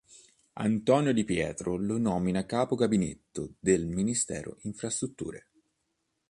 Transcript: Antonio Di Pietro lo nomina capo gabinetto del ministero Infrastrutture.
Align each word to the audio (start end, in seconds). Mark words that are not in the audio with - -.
Antonio 0.53 1.13
Di 1.13 1.23
Pietro 1.23 1.75
lo 1.77 1.99
nomina 1.99 2.43
capo 2.47 2.73
gabinetto 2.75 3.53
del 3.59 3.85
ministero 3.85 4.57
Infrastrutture. 4.61 5.47